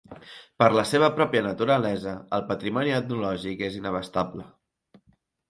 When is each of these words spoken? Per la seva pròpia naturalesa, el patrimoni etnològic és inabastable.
Per 0.61 0.69
la 0.75 0.85
seva 0.91 1.09
pròpia 1.19 1.43
naturalesa, 1.47 2.15
el 2.39 2.47
patrimoni 2.49 2.95
etnològic 3.01 3.63
és 3.69 3.79
inabastable. 3.83 4.49